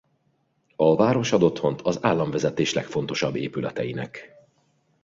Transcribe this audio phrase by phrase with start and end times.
[0.75, 4.31] A város ad otthont az államvezetés legfontosabb épületeinek.